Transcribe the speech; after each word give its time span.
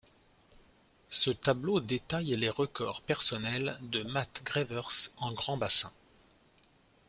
Ce 1.11 1.29
tableau 1.29 1.79
détaille 1.79 2.35
les 2.35 2.49
records 2.49 3.03
personnels 3.03 3.77
de 3.83 4.01
Matt 4.01 4.41
Grevers 4.43 5.11
en 5.17 5.31
grand 5.31 5.57
bassin. 5.57 5.91